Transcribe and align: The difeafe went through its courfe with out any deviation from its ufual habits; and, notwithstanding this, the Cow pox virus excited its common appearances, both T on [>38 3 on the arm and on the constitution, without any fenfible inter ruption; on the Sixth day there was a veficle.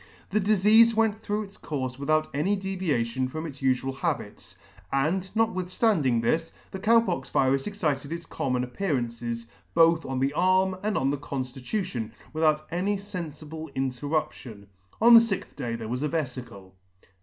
The 0.31 0.41
difeafe 0.41 0.95
went 0.95 1.19
through 1.21 1.43
its 1.43 1.59
courfe 1.59 1.99
with 1.99 2.09
out 2.09 2.27
any 2.33 2.55
deviation 2.55 3.27
from 3.27 3.45
its 3.45 3.61
ufual 3.61 3.95
habits; 3.97 4.55
and, 4.91 5.29
notwithstanding 5.35 6.19
this, 6.21 6.51
the 6.71 6.79
Cow 6.79 7.01
pox 7.01 7.29
virus 7.29 7.67
excited 7.67 8.11
its 8.11 8.25
common 8.25 8.63
appearances, 8.63 9.45
both 9.75 10.01
T 10.01 10.09
on 10.09 10.17
[>38 10.17 10.17
3 10.17 10.17
on 10.17 10.19
the 10.19 10.33
arm 10.33 10.77
and 10.81 10.97
on 10.97 11.11
the 11.11 11.17
constitution, 11.17 12.13
without 12.33 12.65
any 12.71 12.97
fenfible 12.97 13.69
inter 13.75 14.07
ruption; 14.07 14.65
on 14.99 15.13
the 15.13 15.21
Sixth 15.21 15.55
day 15.55 15.75
there 15.75 15.87
was 15.87 16.01
a 16.01 16.09
veficle. 16.09 16.71